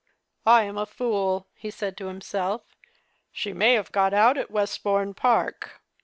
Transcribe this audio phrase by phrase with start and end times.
[0.47, 2.75] "I am a fool," he said to himself;
[3.31, 5.79] "she may have got out at Westbourne Park."